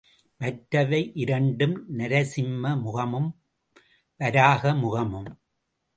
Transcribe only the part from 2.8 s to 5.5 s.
முகமும், வராக முகமும்.